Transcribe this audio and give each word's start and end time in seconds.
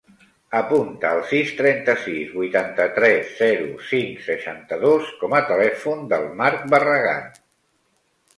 Apunta 0.59 1.09
el 1.17 1.19
sis, 1.31 1.51
trenta-sis, 1.59 2.31
vuitanta-tres, 2.37 3.29
zero, 3.43 3.67
cinc, 3.91 4.25
seixanta-dos 4.29 5.13
com 5.21 5.37
a 5.41 5.43
telèfon 5.51 6.03
del 6.17 6.27
Marc 6.41 6.67
Barragan. 6.75 7.31